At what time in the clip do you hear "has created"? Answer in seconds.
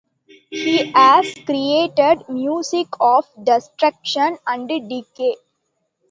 0.93-2.27